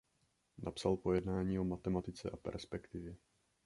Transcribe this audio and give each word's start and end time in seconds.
Napsal 0.57 0.97
pojednání 0.97 1.59
o 1.59 1.63
matematice 1.63 2.29
a 2.29 2.37
perspektivě. 2.37 3.15